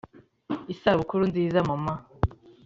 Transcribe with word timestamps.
isabukuru 0.73 1.23
nziza 1.31 1.59
mama 1.69 1.93